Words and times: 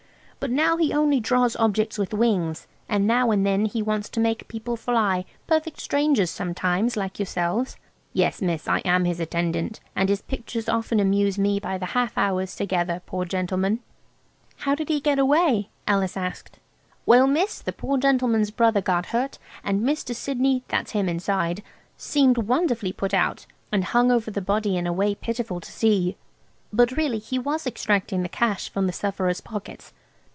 But 0.41 0.49
now 0.49 0.75
he 0.77 0.91
only 0.91 1.19
draws 1.19 1.55
objects 1.57 1.99
with 1.99 2.15
wings–and 2.15 3.05
now 3.05 3.29
and 3.29 3.45
then 3.45 3.65
he 3.65 3.83
wants 3.83 4.09
to 4.09 4.19
make 4.19 4.47
people 4.47 4.75
fly–perfect 4.75 5.79
strangers 5.79 6.31
sometimes, 6.31 6.97
like 6.97 7.19
yourselves. 7.19 7.77
Yes, 8.11 8.41
miss, 8.41 8.67
I 8.67 8.79
am 8.79 9.05
his 9.05 9.19
attendant, 9.19 9.79
and 9.95 10.09
his 10.09 10.23
pictures 10.23 10.67
often 10.67 10.99
amuse 10.99 11.37
me 11.37 11.59
by 11.59 11.77
the 11.77 11.85
half 11.93 12.17
hours 12.17 12.55
together, 12.55 13.03
poor 13.05 13.23
gentleman." 13.23 13.81
"How 14.57 14.73
did 14.73 14.89
he 14.89 14.99
get 14.99 15.19
away?" 15.19 15.69
Alice 15.85 16.17
asked 16.17 16.57
"Well, 17.05 17.27
miss, 17.27 17.61
the 17.61 17.71
poor 17.71 17.99
gentleman's 17.99 18.49
brother 18.49 18.81
got 18.81 19.05
hurt 19.05 19.37
and 19.63 19.81
Mr. 19.83 20.15
Sidney–that's 20.15 20.93
him 20.93 21.07
inside–seemed 21.07 22.39
wonderfully 22.39 22.93
put 22.93 23.13
out, 23.13 23.45
and 23.71 23.83
hung 23.83 24.11
over 24.11 24.31
the 24.31 24.41
body 24.41 24.75
in 24.75 24.87
a 24.87 24.91
way 24.91 25.13
pitiful 25.13 25.59
to 25.59 25.71
see. 25.71 26.17
But 26.73 26.93
really 26.97 27.19
he 27.19 27.37
was 27.37 27.67
extracting 27.67 28.23
the 28.23 28.27
cash 28.27 28.69
from 28.69 28.87
the 28.87 28.91
sufferer's 28.93 29.39
pockets. 29.41 29.93